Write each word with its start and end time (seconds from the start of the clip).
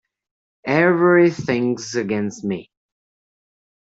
Everything’s 0.65 1.93
against 1.93 2.43
me. 2.43 2.71